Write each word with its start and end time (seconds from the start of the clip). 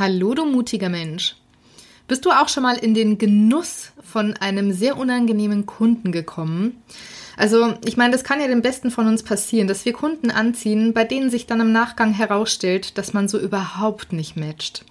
Hallo, 0.00 0.32
du 0.32 0.44
mutiger 0.44 0.90
Mensch. 0.90 1.34
Bist 2.06 2.24
du 2.24 2.30
auch 2.30 2.48
schon 2.48 2.62
mal 2.62 2.76
in 2.76 2.94
den 2.94 3.18
Genuss 3.18 3.90
von 4.00 4.36
einem 4.36 4.72
sehr 4.72 4.96
unangenehmen 4.96 5.66
Kunden 5.66 6.12
gekommen? 6.12 6.80
Also, 7.36 7.74
ich 7.84 7.96
meine, 7.96 8.12
das 8.12 8.22
kann 8.22 8.40
ja 8.40 8.46
dem 8.46 8.62
Besten 8.62 8.92
von 8.92 9.08
uns 9.08 9.24
passieren, 9.24 9.66
dass 9.66 9.84
wir 9.84 9.92
Kunden 9.92 10.30
anziehen, 10.30 10.92
bei 10.92 11.02
denen 11.02 11.30
sich 11.30 11.46
dann 11.46 11.60
im 11.60 11.72
Nachgang 11.72 12.12
herausstellt, 12.12 12.96
dass 12.96 13.12
man 13.12 13.26
so 13.26 13.40
überhaupt 13.40 14.12
nicht 14.12 14.36
matcht. 14.36 14.84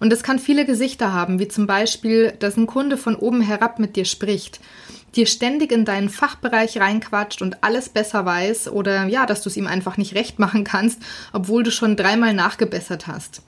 Und 0.00 0.10
das 0.10 0.24
kann 0.24 0.40
viele 0.40 0.64
Gesichter 0.64 1.12
haben, 1.12 1.38
wie 1.38 1.46
zum 1.46 1.68
Beispiel, 1.68 2.32
dass 2.40 2.56
ein 2.56 2.66
Kunde 2.66 2.96
von 2.96 3.14
oben 3.14 3.42
herab 3.42 3.78
mit 3.78 3.94
dir 3.94 4.04
spricht, 4.04 4.58
dir 5.14 5.26
ständig 5.26 5.70
in 5.70 5.84
deinen 5.84 6.08
Fachbereich 6.08 6.80
reinquatscht 6.80 7.40
und 7.40 7.62
alles 7.62 7.88
besser 7.88 8.26
weiß 8.26 8.72
oder 8.72 9.06
ja, 9.06 9.26
dass 9.26 9.42
du 9.42 9.48
es 9.48 9.56
ihm 9.56 9.68
einfach 9.68 9.96
nicht 9.96 10.16
recht 10.16 10.40
machen 10.40 10.64
kannst, 10.64 11.00
obwohl 11.32 11.62
du 11.62 11.70
schon 11.70 11.94
dreimal 11.94 12.34
nachgebessert 12.34 13.06
hast. 13.06 13.42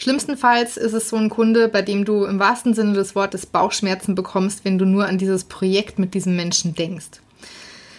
Schlimmstenfalls 0.00 0.76
ist 0.76 0.92
es 0.92 1.08
so 1.08 1.16
ein 1.16 1.28
Kunde, 1.28 1.66
bei 1.66 1.82
dem 1.82 2.04
du 2.04 2.24
im 2.24 2.38
wahrsten 2.38 2.72
Sinne 2.72 2.92
des 2.92 3.16
Wortes 3.16 3.46
Bauchschmerzen 3.46 4.14
bekommst, 4.14 4.64
wenn 4.64 4.78
du 4.78 4.84
nur 4.84 5.06
an 5.06 5.18
dieses 5.18 5.42
Projekt 5.42 5.98
mit 5.98 6.14
diesem 6.14 6.36
Menschen 6.36 6.74
denkst. 6.76 7.20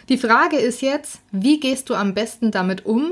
Die 0.07 0.17
Frage 0.17 0.55
ist 0.55 0.81
jetzt, 0.81 1.19
wie 1.33 1.59
gehst 1.59 1.89
du 1.89 1.95
am 1.95 2.13
besten 2.13 2.51
damit 2.51 2.85
um 2.85 3.11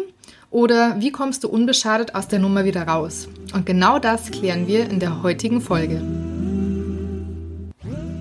oder 0.52 0.96
wie 1.00 1.12
kommst 1.12 1.44
du 1.44 1.50
unbeschadet 1.50 2.16
aus 2.16 2.30
der 2.30 2.40
Nummer 2.40 2.64
wieder 2.64 2.88
raus? 2.88 3.28
Und 3.54 3.66
genau 3.66 4.00
das 4.00 4.32
klären 4.32 4.68
wir 4.68 4.90
in 4.90 5.02
der 5.02 5.22
heutigen 5.22 5.60
Folge. 5.60 6.02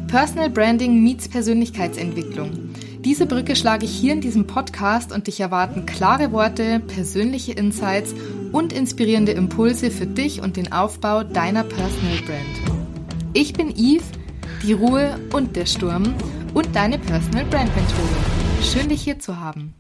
Personal 0.08 0.50
Branding 0.50 1.00
meets 1.02 1.28
Persönlichkeitsentwicklung. 1.28 2.70
Diese 3.06 3.26
Brücke 3.26 3.54
schlage 3.54 3.84
ich 3.84 3.92
hier 3.92 4.14
in 4.14 4.20
diesem 4.20 4.48
Podcast 4.48 5.12
und 5.12 5.28
dich 5.28 5.38
erwarten 5.38 5.86
klare 5.86 6.32
Worte, 6.32 6.80
persönliche 6.80 7.52
Insights 7.52 8.16
und 8.56 8.72
inspirierende 8.72 9.32
Impulse 9.32 9.90
für 9.90 10.06
dich 10.06 10.40
und 10.40 10.56
den 10.56 10.72
Aufbau 10.72 11.22
deiner 11.22 11.62
Personal 11.62 12.16
Brand. 12.24 12.80
Ich 13.34 13.52
bin 13.52 13.68
Eve, 13.76 14.04
die 14.62 14.72
Ruhe 14.72 15.20
und 15.34 15.56
der 15.56 15.66
Sturm 15.66 16.14
und 16.54 16.74
deine 16.74 16.98
Personal 16.98 17.44
Brand 17.44 17.76
Mentorin. 17.76 18.08
Schön 18.62 18.88
dich 18.88 19.02
hier 19.02 19.18
zu 19.18 19.38
haben. 19.38 19.74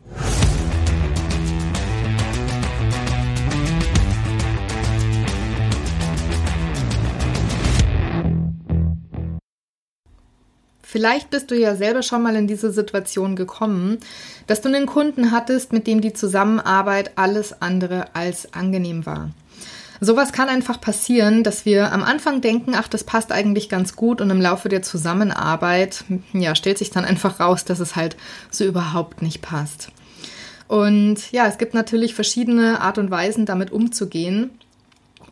Vielleicht 10.96 11.28
bist 11.28 11.50
du 11.50 11.54
ja 11.54 11.76
selber 11.76 12.02
schon 12.02 12.22
mal 12.22 12.36
in 12.36 12.46
diese 12.46 12.72
Situation 12.72 13.36
gekommen, 13.36 13.98
dass 14.46 14.62
du 14.62 14.68
einen 14.68 14.86
Kunden 14.86 15.30
hattest, 15.30 15.74
mit 15.74 15.86
dem 15.86 16.00
die 16.00 16.14
Zusammenarbeit 16.14 17.18
alles 17.18 17.60
andere 17.60 18.06
als 18.14 18.54
angenehm 18.54 19.04
war. 19.04 19.28
Sowas 20.00 20.32
kann 20.32 20.48
einfach 20.48 20.80
passieren, 20.80 21.42
dass 21.44 21.66
wir 21.66 21.92
am 21.92 22.02
Anfang 22.02 22.40
denken, 22.40 22.72
ach, 22.74 22.88
das 22.88 23.04
passt 23.04 23.30
eigentlich 23.30 23.68
ganz 23.68 23.94
gut 23.94 24.22
und 24.22 24.30
im 24.30 24.40
Laufe 24.40 24.70
der 24.70 24.80
Zusammenarbeit, 24.80 26.02
ja, 26.32 26.54
stellt 26.54 26.78
sich 26.78 26.88
dann 26.88 27.04
einfach 27.04 27.40
raus, 27.40 27.66
dass 27.66 27.80
es 27.80 27.94
halt 27.94 28.16
so 28.50 28.64
überhaupt 28.64 29.20
nicht 29.20 29.42
passt. 29.42 29.88
Und 30.66 31.30
ja, 31.30 31.46
es 31.46 31.58
gibt 31.58 31.74
natürlich 31.74 32.14
verschiedene 32.14 32.80
Art 32.80 32.96
und 32.96 33.10
Weisen, 33.10 33.44
damit 33.44 33.70
umzugehen. 33.70 34.48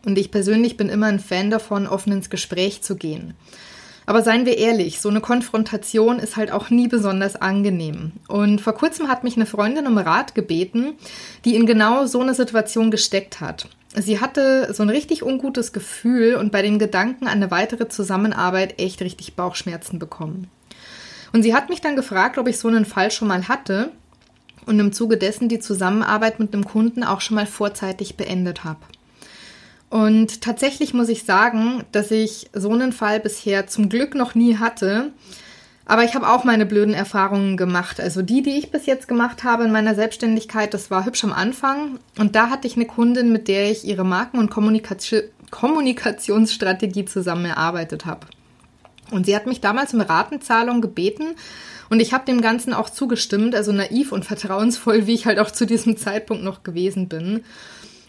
Und 0.05 0.19
ich 0.19 0.31
persönlich 0.31 0.77
bin 0.77 0.91
immer 0.91 1.07
ein 1.07 1.21
Fan 1.21 1.49
davon, 1.49 1.87
offen 1.87 2.13
ins 2.13 2.29
Gespräch 2.29 2.83
zu 2.83 2.97
gehen. 2.97 3.33
Aber 4.07 4.23
seien 4.23 4.47
wir 4.47 4.59
ehrlich, 4.59 5.01
so 5.01 5.09
eine 5.09 5.21
Konfrontation 5.21 6.19
ist 6.19 6.37
halt 6.37 6.51
auch 6.51 6.71
nie 6.71 6.89
besonders 6.89 7.37
angenehm. 7.37 8.13
Und 8.29 8.61
vor 8.61 8.75
kurzem 8.75 9.09
hat 9.09 9.25
mich 9.25 9.37
eine 9.37 9.47
Freundin 9.47 9.87
um 9.87 9.97
Rat 9.97 10.35
gebeten, 10.35 10.95
die 11.45 11.55
in 11.55 11.67
genau 11.67 12.07
so 12.07 12.21
eine 12.21 12.35
Situation 12.35 12.91
gesteckt 12.91 13.41
hat. 13.41 13.69
Sie 13.97 14.21
hatte 14.21 14.75
so 14.75 14.83
ein 14.83 14.91
richtig 14.91 15.23
ungutes 15.23 15.73
Gefühl 15.73 16.35
und 16.35 16.51
bei 16.51 16.63
den 16.63 16.79
Gedanken 16.79 17.27
an 17.27 17.35
eine 17.35 17.51
weitere 17.51 17.89
Zusammenarbeit 17.89 18.81
echt 18.81 19.01
richtig 19.03 19.37
Bauchschmerzen 19.37 19.99
bekommen. 19.99 20.49
Und 21.33 21.43
sie 21.43 21.55
hat 21.55 21.69
mich 21.69 21.81
dann 21.81 21.97
gefragt, 21.97 22.37
ob 22.39 22.49
ich 22.49 22.59
so 22.59 22.69
einen 22.69 22.85
Fall 22.85 23.11
schon 23.11 23.29
mal 23.29 23.49
hatte 23.49 23.91
und 24.67 24.79
im 24.81 24.93
Zuge 24.93 25.17
dessen 25.17 25.49
die 25.49 25.61
Zusammenarbeit 25.61 26.41
mit 26.41 26.53
einem 26.53 26.65
Kunden 26.65 27.05
auch 27.05 27.21
schon 27.21 27.37
mal 27.37 27.47
vorzeitig 27.47 28.17
beendet 28.17 28.65
habe. 28.65 28.81
Und 29.95 30.41
tatsächlich 30.41 30.93
muss 30.93 31.09
ich 31.09 31.23
sagen, 31.23 31.85
dass 31.93 32.11
ich 32.11 32.51
so 32.53 32.73
einen 32.73 32.93
Fall 32.93 33.21
bisher 33.21 33.69
zum 33.69 33.89
Glück 33.89 34.17
noch 34.17 34.35
nie 34.35 34.57
hatte. 34.57 35.13
Aber 35.85 36.03
ich 36.03 36.17
habe 36.17 36.29
auch 36.29 36.43
meine 36.43 36.67
blöden 36.67 36.95
Erfahrungen 36.95 37.57
gemacht. 37.57 38.01
Also 38.01 38.21
die, 38.21 38.43
die 38.43 38.59
ich 38.59 38.73
bis 38.73 38.87
jetzt 38.87 39.07
gemacht 39.07 39.45
habe 39.45 39.63
in 39.63 39.71
meiner 39.71 39.95
Selbstständigkeit, 39.95 40.75
das 40.75 40.91
war 40.91 41.07
hübsch 41.07 41.23
am 41.23 41.33
Anfang. 41.33 42.01
Und 42.19 42.35
da 42.35 42.51
hatte 42.51 42.67
ich 42.67 42.75
eine 42.75 42.87
Kundin, 42.87 43.31
mit 43.31 43.47
der 43.47 43.71
ich 43.71 43.85
ihre 43.85 44.05
Marken- 44.05 44.39
und 44.39 44.51
Kommunikation 44.51 45.23
Kommunikationsstrategie 45.53 47.05
zusammen 47.05 47.45
erarbeitet 47.45 48.05
habe. 48.05 48.27
Und 49.13 49.27
sie 49.27 49.37
hat 49.37 49.47
mich 49.47 49.61
damals 49.61 49.95
um 49.95 50.01
Ratenzahlung 50.01 50.81
gebeten 50.81 51.37
und 51.89 52.01
ich 52.01 52.13
habe 52.13 52.25
dem 52.25 52.41
Ganzen 52.41 52.75
auch 52.75 52.91
zugestimmt, 52.91 53.55
also 53.55 53.71
naiv 53.71 54.11
und 54.11 54.25
vertrauensvoll, 54.25 55.07
wie 55.07 55.15
ich 55.15 55.27
halt 55.27 55.39
auch 55.39 55.53
zu 55.53 55.65
diesem 55.65 55.97
Zeitpunkt 55.97 56.43
noch 56.43 56.65
gewesen 56.65 57.07
bin. 57.07 57.45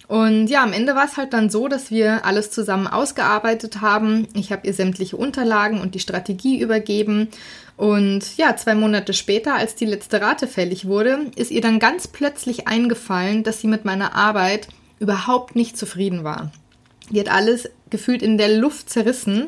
Und 0.07 0.47
ja, 0.47 0.61
am 0.61 0.73
Ende 0.73 0.95
war 0.95 1.05
es 1.05 1.17
halt 1.17 1.33
dann 1.33 1.49
so, 1.49 1.67
dass 1.67 1.89
wir 1.89 2.25
alles 2.25 2.51
zusammen 2.51 2.87
ausgearbeitet 2.87 3.81
haben. 3.81 4.27
Ich 4.35 4.51
habe 4.51 4.67
ihr 4.67 4.73
sämtliche 4.73 5.17
Unterlagen 5.17 5.81
und 5.81 5.95
die 5.95 5.99
Strategie 5.99 6.59
übergeben. 6.59 7.29
Und 7.75 8.37
ja, 8.37 8.55
zwei 8.55 8.75
Monate 8.75 9.13
später, 9.13 9.55
als 9.55 9.75
die 9.75 9.85
letzte 9.85 10.21
Rate 10.21 10.47
fällig 10.47 10.87
wurde, 10.87 11.31
ist 11.35 11.51
ihr 11.51 11.61
dann 11.61 11.79
ganz 11.79 12.07
plötzlich 12.07 12.67
eingefallen, 12.67 13.43
dass 13.43 13.61
sie 13.61 13.67
mit 13.67 13.83
meiner 13.83 14.15
Arbeit 14.15 14.67
überhaupt 14.99 15.55
nicht 15.55 15.77
zufrieden 15.77 16.23
war. 16.23 16.51
Die 17.09 17.19
hat 17.19 17.29
alles 17.29 17.69
gefühlt 17.89 18.21
in 18.21 18.37
der 18.37 18.49
Luft 18.57 18.89
zerrissen 18.89 19.47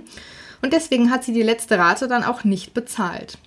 und 0.62 0.74
deswegen 0.74 1.12
hat 1.12 1.24
sie 1.24 1.34
die 1.34 1.44
letzte 1.44 1.78
Rate 1.78 2.07
dann 2.07 2.24
auch 2.24 2.44
nicht 2.44 2.74
bezahlt. 2.74 3.38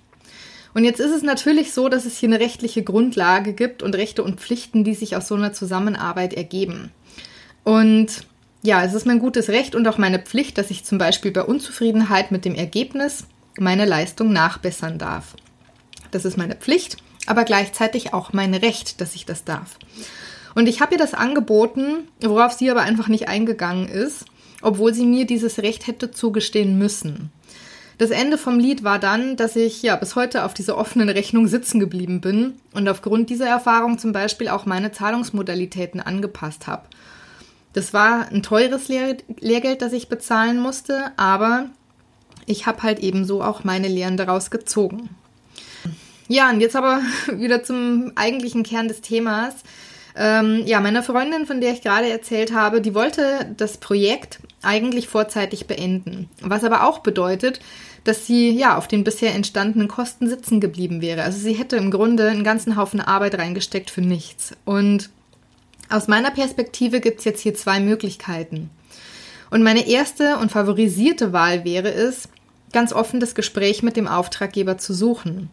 Und 0.73 0.85
jetzt 0.85 0.99
ist 0.99 1.11
es 1.11 1.21
natürlich 1.21 1.73
so, 1.73 1.89
dass 1.89 2.05
es 2.05 2.17
hier 2.17 2.29
eine 2.29 2.39
rechtliche 2.39 2.83
Grundlage 2.83 3.53
gibt 3.53 3.83
und 3.83 3.95
Rechte 3.95 4.23
und 4.23 4.39
Pflichten, 4.39 4.83
die 4.83 4.95
sich 4.95 5.15
aus 5.15 5.27
so 5.27 5.35
einer 5.35 5.53
Zusammenarbeit 5.53 6.33
ergeben. 6.33 6.91
Und 7.63 8.25
ja, 8.63 8.83
es 8.83 8.93
ist 8.93 9.05
mein 9.05 9.19
gutes 9.19 9.49
Recht 9.49 9.75
und 9.75 9.87
auch 9.87 9.97
meine 9.97 10.19
Pflicht, 10.19 10.57
dass 10.57 10.71
ich 10.71 10.85
zum 10.85 10.97
Beispiel 10.97 11.31
bei 11.31 11.43
Unzufriedenheit 11.43 12.31
mit 12.31 12.45
dem 12.45 12.55
Ergebnis 12.55 13.25
meine 13.57 13.85
Leistung 13.85 14.31
nachbessern 14.31 14.97
darf. 14.97 15.35
Das 16.11 16.25
ist 16.25 16.37
meine 16.37 16.55
Pflicht, 16.55 16.97
aber 17.25 17.43
gleichzeitig 17.43 18.13
auch 18.13 18.33
mein 18.33 18.53
Recht, 18.53 19.01
dass 19.01 19.15
ich 19.15 19.25
das 19.25 19.43
darf. 19.43 19.77
Und 20.53 20.67
ich 20.67 20.81
habe 20.81 20.93
ihr 20.93 20.97
das 20.97 21.13
angeboten, 21.13 22.07
worauf 22.21 22.53
sie 22.53 22.69
aber 22.69 22.81
einfach 22.81 23.07
nicht 23.07 23.27
eingegangen 23.27 23.87
ist, 23.87 24.25
obwohl 24.61 24.93
sie 24.93 25.05
mir 25.05 25.25
dieses 25.25 25.59
Recht 25.59 25.87
hätte 25.87 26.11
zugestehen 26.11 26.77
müssen. 26.77 27.31
Das 28.01 28.09
Ende 28.09 28.39
vom 28.39 28.57
Lied 28.57 28.83
war 28.83 28.97
dann, 28.97 29.35
dass 29.35 29.55
ich 29.55 29.83
ja 29.83 29.95
bis 29.95 30.15
heute 30.15 30.43
auf 30.43 30.55
dieser 30.55 30.75
offenen 30.75 31.07
Rechnung 31.07 31.45
sitzen 31.45 31.79
geblieben 31.79 32.19
bin 32.19 32.55
und 32.73 32.89
aufgrund 32.89 33.29
dieser 33.29 33.45
Erfahrung 33.45 33.99
zum 33.99 34.11
Beispiel 34.11 34.47
auch 34.47 34.65
meine 34.65 34.91
Zahlungsmodalitäten 34.91 36.01
angepasst 36.01 36.65
habe. 36.65 36.81
Das 37.73 37.93
war 37.93 38.27
ein 38.31 38.41
teures 38.41 38.87
Lehr 38.87 39.17
Lehrgeld, 39.39 39.83
das 39.83 39.93
ich 39.93 40.09
bezahlen 40.09 40.59
musste, 40.59 41.11
aber 41.15 41.67
ich 42.47 42.65
habe 42.65 42.81
halt 42.81 42.97
ebenso 43.01 43.43
auch 43.43 43.63
meine 43.63 43.87
Lehren 43.87 44.17
daraus 44.17 44.49
gezogen. 44.49 45.11
Ja, 46.27 46.49
und 46.49 46.59
jetzt 46.59 46.75
aber 46.75 47.01
wieder 47.31 47.61
zum 47.61 48.13
eigentlichen 48.15 48.63
Kern 48.63 48.87
des 48.87 49.01
Themas. 49.01 49.57
Ähm, 50.15 50.63
ja, 50.65 50.81
meine 50.81 51.03
Freundin, 51.03 51.45
von 51.45 51.61
der 51.61 51.73
ich 51.73 51.83
gerade 51.83 52.09
erzählt 52.09 52.51
habe, 52.51 52.81
die 52.81 52.95
wollte 52.95 53.53
das 53.57 53.77
Projekt 53.77 54.39
eigentlich 54.63 55.07
vorzeitig 55.07 55.67
beenden. 55.67 56.29
Was 56.41 56.63
aber 56.63 56.87
auch 56.87 56.99
bedeutet, 56.99 57.59
dass 58.03 58.25
sie 58.25 58.49
ja 58.49 58.77
auf 58.77 58.87
den 58.87 59.03
bisher 59.03 59.33
entstandenen 59.35 59.87
Kosten 59.87 60.27
sitzen 60.27 60.59
geblieben 60.59 61.01
wäre. 61.01 61.23
Also 61.23 61.39
sie 61.39 61.53
hätte 61.53 61.75
im 61.75 61.91
Grunde 61.91 62.29
einen 62.29 62.43
ganzen 62.43 62.75
Haufen 62.75 63.01
Arbeit 63.01 63.37
reingesteckt 63.37 63.89
für 63.91 64.01
nichts. 64.01 64.53
Und 64.65 65.09
aus 65.89 66.07
meiner 66.07 66.31
Perspektive 66.31 66.99
gibt 66.99 67.19
es 67.19 67.25
jetzt 67.25 67.41
hier 67.41 67.53
zwei 67.53 67.79
Möglichkeiten. 67.79 68.69
Und 69.49 69.63
meine 69.63 69.87
erste 69.87 70.37
und 70.37 70.51
favorisierte 70.51 71.33
Wahl 71.33 71.65
wäre 71.65 71.91
es, 71.91 72.29
ganz 72.71 72.93
offen 72.93 73.19
das 73.19 73.35
Gespräch 73.35 73.83
mit 73.83 73.97
dem 73.97 74.07
Auftraggeber 74.07 74.77
zu 74.77 74.93
suchen. 74.93 75.49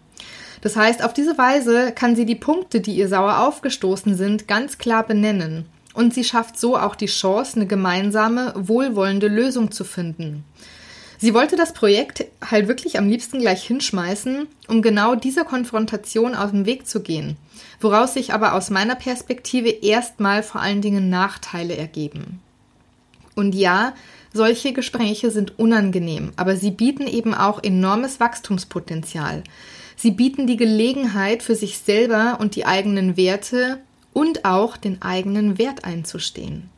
Das 0.60 0.76
heißt, 0.76 1.04
auf 1.04 1.12
diese 1.12 1.36
Weise 1.38 1.92
kann 1.92 2.16
sie 2.16 2.24
die 2.24 2.34
Punkte, 2.34 2.80
die 2.80 2.94
ihr 2.94 3.08
sauer 3.08 3.40
aufgestoßen 3.40 4.16
sind, 4.16 4.48
ganz 4.48 4.78
klar 4.78 5.06
benennen. 5.06 5.66
Und 5.94 6.14
sie 6.14 6.24
schafft 6.24 6.58
so 6.58 6.76
auch 6.76 6.94
die 6.94 7.06
Chance, 7.06 7.56
eine 7.56 7.66
gemeinsame, 7.66 8.52
wohlwollende 8.56 9.28
Lösung 9.28 9.72
zu 9.72 9.84
finden. 9.84 10.44
Sie 11.20 11.34
wollte 11.34 11.56
das 11.56 11.72
Projekt 11.72 12.26
halt 12.48 12.68
wirklich 12.68 12.96
am 12.96 13.08
liebsten 13.08 13.40
gleich 13.40 13.64
hinschmeißen, 13.64 14.46
um 14.68 14.82
genau 14.82 15.16
dieser 15.16 15.44
Konfrontation 15.44 16.36
aus 16.36 16.52
dem 16.52 16.64
Weg 16.64 16.86
zu 16.86 17.02
gehen, 17.02 17.36
woraus 17.80 18.14
sich 18.14 18.32
aber 18.32 18.54
aus 18.54 18.70
meiner 18.70 18.94
Perspektive 18.94 19.68
erstmal 19.68 20.44
vor 20.44 20.60
allen 20.60 20.80
Dingen 20.80 21.10
Nachteile 21.10 21.76
ergeben. 21.76 22.40
Und 23.34 23.56
ja, 23.56 23.94
solche 24.32 24.72
Gespräche 24.72 25.32
sind 25.32 25.58
unangenehm, 25.58 26.32
aber 26.36 26.56
sie 26.56 26.70
bieten 26.70 27.08
eben 27.08 27.34
auch 27.34 27.62
enormes 27.64 28.20
Wachstumspotenzial. 28.20 29.42
Sie 29.96 30.12
bieten 30.12 30.46
die 30.46 30.56
Gelegenheit, 30.56 31.42
für 31.42 31.56
sich 31.56 31.78
selber 31.78 32.38
und 32.40 32.54
die 32.54 32.64
eigenen 32.64 33.16
Werte 33.16 33.80
und 34.12 34.44
auch 34.44 34.76
den 34.76 35.02
eigenen 35.02 35.58
Wert 35.58 35.84
einzustehen. 35.84 36.70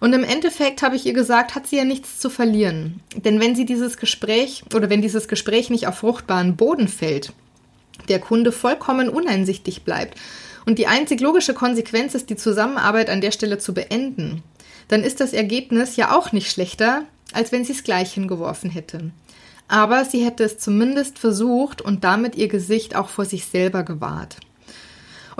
Und 0.00 0.14
im 0.14 0.24
Endeffekt 0.24 0.82
habe 0.82 0.96
ich 0.96 1.04
ihr 1.04 1.12
gesagt, 1.12 1.54
hat 1.54 1.66
sie 1.66 1.76
ja 1.76 1.84
nichts 1.84 2.18
zu 2.18 2.30
verlieren. 2.30 3.00
Denn 3.14 3.38
wenn 3.38 3.54
sie 3.54 3.66
dieses 3.66 3.98
Gespräch 3.98 4.64
oder 4.74 4.88
wenn 4.88 5.02
dieses 5.02 5.28
Gespräch 5.28 5.68
nicht 5.68 5.86
auf 5.86 5.98
fruchtbaren 5.98 6.56
Boden 6.56 6.88
fällt, 6.88 7.32
der 8.08 8.18
Kunde 8.18 8.50
vollkommen 8.50 9.10
uneinsichtig 9.10 9.82
bleibt 9.84 10.18
und 10.64 10.78
die 10.78 10.86
einzig 10.86 11.20
logische 11.20 11.52
Konsequenz 11.52 12.14
ist, 12.14 12.30
die 12.30 12.36
Zusammenarbeit 12.36 13.10
an 13.10 13.20
der 13.20 13.30
Stelle 13.30 13.58
zu 13.58 13.74
beenden, 13.74 14.42
dann 14.88 15.04
ist 15.04 15.20
das 15.20 15.34
Ergebnis 15.34 15.96
ja 15.96 16.16
auch 16.16 16.32
nicht 16.32 16.50
schlechter, 16.50 17.02
als 17.32 17.52
wenn 17.52 17.64
sie 17.64 17.72
es 17.72 17.84
gleich 17.84 18.14
hingeworfen 18.14 18.70
hätte. 18.70 19.10
Aber 19.68 20.04
sie 20.04 20.24
hätte 20.24 20.42
es 20.44 20.58
zumindest 20.58 21.18
versucht 21.18 21.80
und 21.80 22.02
damit 22.02 22.34
ihr 22.34 22.48
Gesicht 22.48 22.96
auch 22.96 23.08
vor 23.08 23.24
sich 23.24 23.44
selber 23.44 23.84
gewahrt. 23.84 24.38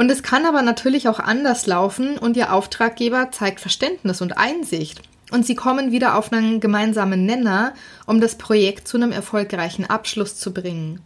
Und 0.00 0.10
es 0.10 0.22
kann 0.22 0.46
aber 0.46 0.62
natürlich 0.62 1.08
auch 1.08 1.18
anders 1.18 1.66
laufen 1.66 2.16
und 2.16 2.34
Ihr 2.34 2.54
Auftraggeber 2.54 3.32
zeigt 3.32 3.60
Verständnis 3.60 4.22
und 4.22 4.38
Einsicht. 4.38 5.02
Und 5.30 5.44
Sie 5.44 5.54
kommen 5.54 5.92
wieder 5.92 6.16
auf 6.16 6.32
einen 6.32 6.58
gemeinsamen 6.58 7.26
Nenner, 7.26 7.74
um 8.06 8.18
das 8.18 8.36
Projekt 8.36 8.88
zu 8.88 8.96
einem 8.96 9.12
erfolgreichen 9.12 9.84
Abschluss 9.84 10.36
zu 10.36 10.54
bringen. 10.54 11.00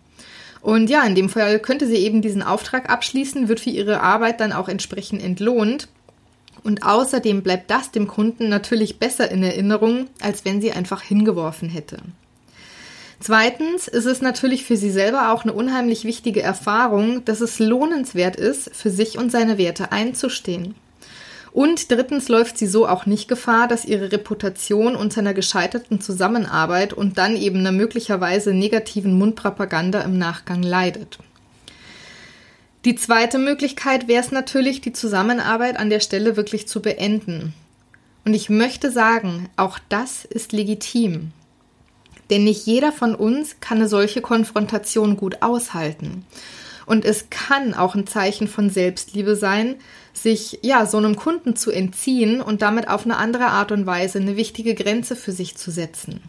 Und 0.61 0.91
ja, 0.91 1.03
in 1.03 1.17
dem 1.17 1.29
Fall 1.29 1.59
könnte 1.59 1.89
sie 1.89 1.97
eben 1.97 2.23
diesen 2.23 2.45
Auftrag 2.45 2.89
abschließen, 2.89 3.49
wird 3.49 3.59
für 3.59 3.71
ihre 3.71 4.01
Arbeit 4.01 4.39
dann 4.39 4.53
auch 4.53 4.69
entsprechend 4.69 5.25
entlohnt. 5.25 5.89
Und 6.63 6.85
außerdem 6.85 7.43
bleibt 7.43 7.73
das 7.73 7.91
dem 7.91 8.07
Kunden 8.07 8.49
natürlich 8.49 9.01
besser 9.01 9.29
in 9.29 9.43
Erinnerung, 9.43 10.07
als 10.21 10.45
wenn 10.45 10.61
sie 10.61 10.71
einfach 10.71 11.03
hingeworfen 11.03 11.69
hätte. 11.69 11.99
Zweitens 13.27 13.89
ist 13.89 14.05
es 14.05 14.21
natürlich 14.21 14.67
für 14.67 14.77
sie 14.77 14.91
selber 14.91 15.33
auch 15.33 15.45
eine 15.45 15.55
unheimlich 15.55 16.05
wichtige 16.05 16.43
Erfahrung, 16.43 17.25
dass 17.25 17.41
es 17.41 17.59
lohnenswert 17.59 18.37
ist, 18.37 18.77
für 18.77 18.91
sich 18.91 19.17
und 19.17 19.33
seine 19.33 19.57
Werte 19.57 19.93
einzustehen. 19.93 20.75
Und 21.51 21.91
drittens 21.91 22.29
läuft 22.29 22.59
sie 22.59 22.67
so 22.67 22.87
auch 22.87 23.07
nicht 23.07 23.27
Gefahr, 23.27 23.67
dass 23.67 23.87
ihre 23.87 24.13
Reputation 24.13 24.95
unter 24.95 25.21
einer 25.21 25.33
gescheiterten 25.33 26.03
Zusammenarbeit 26.03 26.93
und 26.93 27.17
dann 27.17 27.35
eben 27.35 27.61
einer 27.61 27.73
möglicherweise 27.73 28.53
negativen 28.53 29.17
Mundpropaganda 29.17 30.03
im 30.03 30.19
Nachgang 30.19 30.63
leidet. 30.63 31.17
Die 32.85 32.95
zweite 32.95 33.39
Möglichkeit 33.39 34.07
wäre 34.07 34.23
es 34.23 34.33
natürlich, 34.33 34.83
die 34.83 34.93
Zusammenarbeit 34.93 35.79
an 35.79 35.89
der 35.89 36.01
Stelle 36.01 36.37
wirklich 36.37 36.69
zu 36.69 36.83
beenden. 36.83 37.55
Und 38.27 38.35
ich 38.35 38.51
möchte 38.51 38.91
sagen, 38.91 39.49
auch 39.57 39.79
das 39.89 40.27
ist 40.27 40.53
legitim. 40.53 41.33
Denn 42.31 42.45
nicht 42.45 42.67
jeder 42.67 42.93
von 42.93 43.15
uns 43.15 43.61
kann 43.61 43.79
eine 43.79 43.89
solche 43.89 44.21
Konfrontation 44.21 45.17
gut 45.17 45.43
aushalten. 45.43 46.25
Und 46.87 47.05
es 47.05 47.31
kann 47.31 47.75
auch 47.75 47.95
ein 47.95 48.07
Zeichen 48.07 48.49
von 48.49 48.71
Selbstliebe 48.71 49.37
sein, 49.37 49.77
sich 50.13 50.61
ja 50.63 50.87
so 50.87 50.99
einem 50.99 51.17
Kunden 51.17 51.57
zu 51.57 51.71
entziehen 51.71 52.41
und 52.41 52.63
damit 52.63 52.89
auf 52.89 53.05
eine 53.05 53.17
andere 53.17 53.47
Art 53.47 53.73
und 53.73 53.87
Weise 53.87 54.19
eine 54.19 54.37
wichtige 54.37 54.75
Grenze 54.75 55.17
für 55.17 55.33
sich 55.33 55.57
zu 55.57 55.71
setzen. 55.71 56.21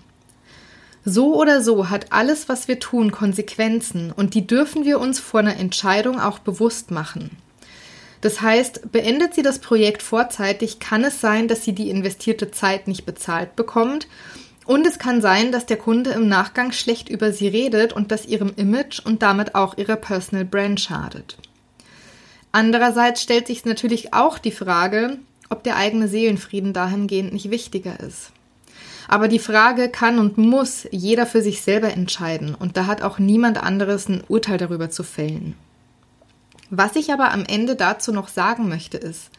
So 1.03 1.39
oder 1.39 1.61
so 1.61 1.89
hat 1.89 2.11
alles, 2.11 2.49
was 2.49 2.67
wir 2.67 2.79
tun, 2.79 3.11
Konsequenzen 3.11 4.11
und 4.11 4.33
die 4.33 4.47
dürfen 4.47 4.85
wir 4.85 4.99
uns 4.99 5.19
vor 5.19 5.41
einer 5.41 5.57
Entscheidung 5.57 6.19
auch 6.19 6.39
bewusst 6.39 6.89
machen. 6.89 7.29
Das 8.21 8.41
heißt, 8.41 8.91
beendet 8.91 9.35
sie 9.35 9.43
das 9.43 9.59
Projekt 9.59 10.01
vorzeitig, 10.01 10.79
kann 10.79 11.03
es 11.03 11.21
sein, 11.21 11.47
dass 11.47 11.63
sie 11.63 11.73
die 11.73 11.91
investierte 11.91 12.49
Zeit 12.49 12.87
nicht 12.87 13.05
bezahlt 13.05 13.55
bekommt 13.55 14.07
und 14.65 14.87
es 14.87 14.97
kann 14.97 15.21
sein, 15.21 15.51
dass 15.51 15.65
der 15.65 15.77
Kunde 15.77 16.11
im 16.11 16.27
Nachgang 16.27 16.71
schlecht 16.71 17.07
über 17.07 17.31
sie 17.31 17.47
redet 17.47 17.93
und 17.93 18.11
das 18.11 18.25
ihrem 18.25 18.51
Image 18.55 18.99
und 18.99 19.21
damit 19.21 19.53
auch 19.55 19.77
ihrer 19.77 19.95
Personal 19.95 20.45
Brand 20.45 20.81
schadet. 20.81 21.37
Andererseits 22.51 23.21
stellt 23.21 23.47
sich 23.47 23.65
natürlich 23.65 24.13
auch 24.13 24.39
die 24.39 24.51
Frage, 24.51 25.19
ob 25.49 25.63
der 25.63 25.75
eigene 25.75 26.07
Seelenfrieden 26.07 26.73
dahingehend 26.73 27.33
nicht 27.33 27.51
wichtiger 27.51 27.99
ist. 27.99 28.31
Aber 29.07 29.27
die 29.27 29.39
Frage 29.39 29.89
kann 29.89 30.17
und 30.17 30.39
muss 30.39 30.87
jeder 30.89 31.27
für 31.27 31.43
sich 31.43 31.61
selber 31.61 31.91
entscheiden 31.91 32.55
und 32.55 32.75
da 32.75 32.87
hat 32.87 33.03
auch 33.03 33.19
niemand 33.19 33.61
anderes 33.61 34.09
ein 34.09 34.23
Urteil 34.27 34.57
darüber 34.57 34.89
zu 34.89 35.03
fällen. 35.03 35.55
Was 36.71 36.95
ich 36.95 37.13
aber 37.13 37.31
am 37.31 37.45
Ende 37.45 37.75
dazu 37.75 38.11
noch 38.11 38.29
sagen 38.29 38.67
möchte 38.67 38.97
ist, 38.97 39.29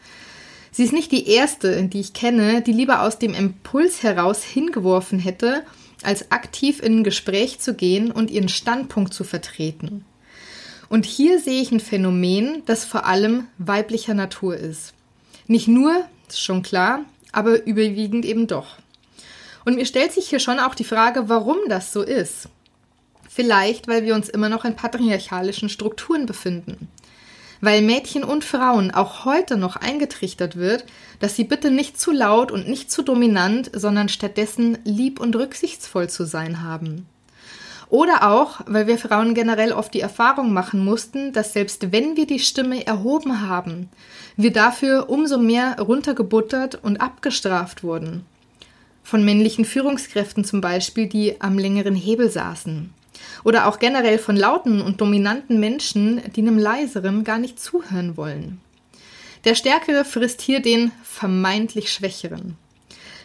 Sie 0.76 0.84
ist 0.84 0.92
nicht 0.92 1.10
die 1.10 1.26
erste, 1.30 1.84
die 1.84 2.00
ich 2.00 2.12
kenne, 2.12 2.60
die 2.60 2.72
lieber 2.72 3.00
aus 3.00 3.18
dem 3.18 3.32
Impuls 3.32 4.02
heraus 4.02 4.44
hingeworfen 4.44 5.18
hätte, 5.18 5.62
als 6.02 6.30
aktiv 6.30 6.82
in 6.82 6.98
ein 6.98 7.02
Gespräch 7.02 7.60
zu 7.60 7.72
gehen 7.72 8.10
und 8.10 8.30
ihren 8.30 8.50
Standpunkt 8.50 9.14
zu 9.14 9.24
vertreten. 9.24 10.04
Und 10.90 11.06
hier 11.06 11.40
sehe 11.40 11.62
ich 11.62 11.72
ein 11.72 11.80
Phänomen, 11.80 12.62
das 12.66 12.84
vor 12.84 13.06
allem 13.06 13.46
weiblicher 13.56 14.12
Natur 14.12 14.54
ist. 14.54 14.92
Nicht 15.46 15.66
nur, 15.66 16.04
ist 16.28 16.42
schon 16.42 16.62
klar, 16.62 17.06
aber 17.32 17.64
überwiegend 17.66 18.26
eben 18.26 18.46
doch. 18.46 18.76
Und 19.64 19.76
mir 19.76 19.86
stellt 19.86 20.12
sich 20.12 20.28
hier 20.28 20.40
schon 20.40 20.58
auch 20.58 20.74
die 20.74 20.84
Frage, 20.84 21.30
warum 21.30 21.56
das 21.70 21.90
so 21.90 22.02
ist. 22.02 22.50
Vielleicht, 23.30 23.88
weil 23.88 24.04
wir 24.04 24.14
uns 24.14 24.28
immer 24.28 24.50
noch 24.50 24.66
in 24.66 24.76
patriarchalischen 24.76 25.70
Strukturen 25.70 26.26
befinden 26.26 26.88
weil 27.60 27.82
Mädchen 27.82 28.24
und 28.24 28.44
Frauen 28.44 28.90
auch 28.90 29.24
heute 29.24 29.56
noch 29.56 29.76
eingetrichtert 29.76 30.56
wird, 30.56 30.84
dass 31.20 31.36
sie 31.36 31.44
bitte 31.44 31.70
nicht 31.70 32.00
zu 32.00 32.12
laut 32.12 32.50
und 32.52 32.68
nicht 32.68 32.90
zu 32.90 33.02
dominant, 33.02 33.70
sondern 33.72 34.08
stattdessen 34.08 34.78
lieb 34.84 35.20
und 35.20 35.36
rücksichtsvoll 35.36 36.08
zu 36.08 36.24
sein 36.24 36.62
haben. 36.62 37.06
Oder 37.88 38.28
auch, 38.30 38.60
weil 38.66 38.86
wir 38.86 38.98
Frauen 38.98 39.34
generell 39.34 39.72
oft 39.72 39.94
die 39.94 40.00
Erfahrung 40.00 40.52
machen 40.52 40.84
mussten, 40.84 41.32
dass 41.32 41.52
selbst 41.52 41.92
wenn 41.92 42.16
wir 42.16 42.26
die 42.26 42.40
Stimme 42.40 42.84
erhoben 42.86 43.48
haben, 43.48 43.88
wir 44.36 44.52
dafür 44.52 45.08
umso 45.08 45.38
mehr 45.38 45.78
runtergebuttert 45.78 46.82
und 46.82 47.00
abgestraft 47.00 47.84
wurden. 47.84 48.26
Von 49.04 49.24
männlichen 49.24 49.64
Führungskräften 49.64 50.44
zum 50.44 50.60
Beispiel, 50.60 51.06
die 51.06 51.40
am 51.40 51.58
längeren 51.58 51.94
Hebel 51.94 52.28
saßen. 52.28 52.92
Oder 53.44 53.66
auch 53.66 53.78
generell 53.78 54.18
von 54.18 54.36
lauten 54.36 54.80
und 54.80 55.00
dominanten 55.00 55.60
Menschen, 55.60 56.20
die 56.34 56.40
einem 56.40 56.58
leiseren 56.58 57.24
gar 57.24 57.38
nicht 57.38 57.60
zuhören 57.60 58.16
wollen. 58.16 58.60
Der 59.44 59.54
Stärkere 59.54 60.04
frisst 60.04 60.40
hier 60.40 60.60
den 60.60 60.90
vermeintlich 61.04 61.92
Schwächeren. 61.92 62.56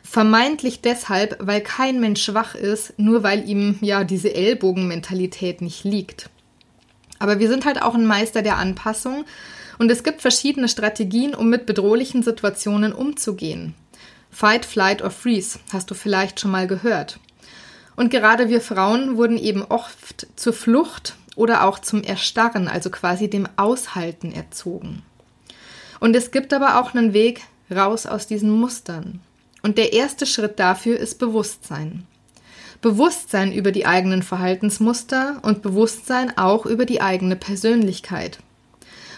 Vermeintlich 0.04 0.82
deshalb, 0.82 1.38
weil 1.40 1.62
kein 1.62 2.00
Mensch 2.00 2.24
schwach 2.24 2.54
ist, 2.54 2.94
nur 2.98 3.24
weil 3.24 3.48
ihm 3.48 3.78
ja 3.82 4.04
diese 4.04 4.34
Ellbogenmentalität 4.34 5.62
nicht 5.62 5.84
liegt. 5.84 6.30
Aber 7.18 7.40
wir 7.40 7.48
sind 7.48 7.66
halt 7.66 7.82
auch 7.82 7.96
ein 7.96 8.06
Meister 8.06 8.42
der 8.42 8.58
Anpassung 8.58 9.26
und 9.80 9.90
es 9.90 10.04
gibt 10.04 10.22
verschiedene 10.22 10.68
Strategien, 10.68 11.34
um 11.34 11.50
mit 11.50 11.66
bedrohlichen 11.66 12.24
Situationen 12.24 12.94
umzugehen. 12.94 13.74
Fight, 14.30 14.66
Flight 14.66 15.02
or 15.02 15.12
Freeze 15.12 15.60
hast 15.72 15.92
du 15.92 15.96
vielleicht 15.96 16.40
schon 16.40 16.52
mal 16.52 16.68
gehört. 16.68 17.20
Und 17.96 18.10
gerade 18.10 18.50
wir 18.50 18.62
Frauen 18.62 19.18
wurden 19.18 19.38
eben 19.38 19.64
oft 19.64 20.28
zur 20.36 20.54
Flucht 20.54 21.16
oder 21.36 21.66
auch 21.66 21.80
zum 21.80 22.04
Erstarren, 22.04 22.68
also 22.68 22.90
quasi 22.90 23.30
dem 23.30 23.48
Aushalten 23.58 24.32
erzogen. 24.32 25.04
Und 26.00 26.16
es 26.16 26.32
gibt 26.32 26.54
aber 26.54 26.80
auch 26.80 26.94
einen 26.94 27.14
Weg 27.14 27.42
raus 27.70 28.06
aus 28.06 28.28
diesen 28.28 28.50
Mustern. 28.50 29.20
Und 29.62 29.78
der 29.78 29.94
erste 29.94 30.26
Schritt 30.26 30.60
dafür 30.60 30.98
ist 30.98 31.20
Bewusstsein. 31.20 32.08
Bewusstsein 32.82 33.54
über 33.54 33.72
die 33.72 33.86
eigenen 33.86 34.24
Verhaltensmuster 34.24 35.40
und 35.44 35.62
Bewusstsein 35.62 36.36
auch 36.38 36.66
über 36.66 36.86
die 36.86 37.02
eigene 37.02 37.36
Persönlichkeit. 37.36 38.40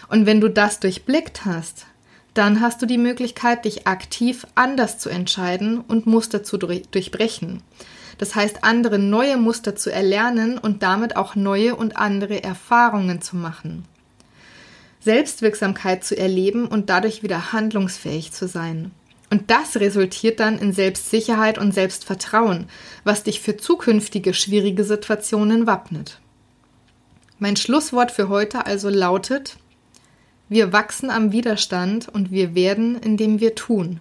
Und 0.08 0.26
wenn 0.26 0.42
du 0.42 0.50
das 0.50 0.80
durchblickt 0.80 1.46
hast, 1.46 1.86
dann 2.34 2.60
hast 2.60 2.82
du 2.82 2.86
die 2.86 2.98
Möglichkeit, 2.98 3.64
dich 3.64 3.86
aktiv 3.86 4.46
anders 4.56 4.98
zu 4.98 5.08
entscheiden 5.08 5.80
und 5.80 6.06
Muster 6.06 6.42
zu 6.42 6.58
durchbrechen. 6.58 7.62
Das 8.18 8.34
heißt, 8.34 8.62
andere 8.62 8.98
neue 8.98 9.36
Muster 9.36 9.76
zu 9.76 9.90
erlernen 9.90 10.58
und 10.58 10.82
damit 10.82 11.16
auch 11.16 11.34
neue 11.36 11.74
und 11.74 11.96
andere 11.96 12.42
Erfahrungen 12.42 13.22
zu 13.22 13.36
machen. 13.36 13.84
Selbstwirksamkeit 15.00 16.04
zu 16.04 16.16
erleben 16.16 16.66
und 16.66 16.90
dadurch 16.90 17.22
wieder 17.22 17.52
handlungsfähig 17.52 18.32
zu 18.32 18.48
sein. 18.48 18.90
Und 19.30 19.50
das 19.50 19.76
resultiert 19.76 20.40
dann 20.40 20.58
in 20.58 20.72
Selbstsicherheit 20.72 21.58
und 21.58 21.72
Selbstvertrauen, 21.72 22.68
was 23.04 23.22
dich 23.22 23.40
für 23.40 23.56
zukünftige 23.56 24.32
schwierige 24.32 24.84
Situationen 24.84 25.66
wappnet. 25.66 26.20
Mein 27.38 27.56
Schlusswort 27.56 28.12
für 28.12 28.28
heute 28.28 28.64
also 28.64 28.88
lautet, 28.88 29.56
wir 30.48 30.72
wachsen 30.72 31.10
am 31.10 31.32
Widerstand 31.32 32.08
und 32.08 32.30
wir 32.30 32.54
werden, 32.54 32.96
indem 32.96 33.40
wir 33.40 33.54
tun. 33.54 34.00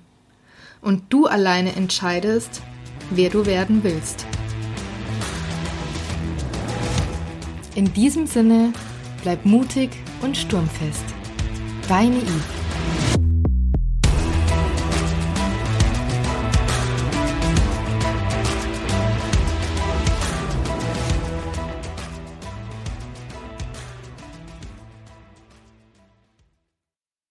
Und 0.82 1.04
du 1.10 1.28
alleine 1.28 1.76
entscheidest, 1.76 2.62
wer 3.10 3.30
du 3.30 3.46
werden 3.46 3.84
willst. 3.84 4.26
In 7.76 7.94
diesem 7.94 8.28
Sinne, 8.28 8.74
bleib 9.24 9.46
mutig 9.46 9.90
und 10.22 10.38
sturmfest. 10.38 11.06
Deine 11.88 12.18
Yves. 12.18 12.63